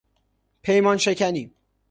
[0.61, 1.51] پیمانشکنی